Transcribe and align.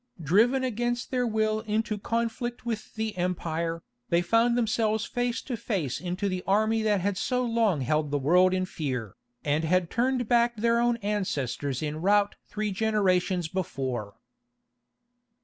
Driven 0.19 0.63
against 0.63 1.11
their 1.11 1.27
will 1.27 1.59
into 1.59 1.99
conflict 1.99 2.65
with 2.65 2.95
the 2.95 3.15
empire, 3.15 3.83
they 4.09 4.23
found 4.23 4.57
themselves 4.57 5.05
face 5.05 5.43
to 5.43 5.55
face 5.55 6.01
into 6.01 6.27
the 6.27 6.43
army 6.47 6.81
that 6.81 7.01
had 7.01 7.19
so 7.19 7.45
long 7.45 7.81
held 7.81 8.09
the 8.09 8.17
world 8.17 8.51
in 8.51 8.65
fear, 8.65 9.13
and 9.45 9.63
had 9.63 9.91
turned 9.91 10.27
back 10.27 10.55
their 10.55 10.79
own 10.79 10.97
ancestors 11.03 11.83
in 11.83 11.97
rout 12.01 12.33
three 12.47 12.71
generations 12.71 13.47
before. 13.47 14.15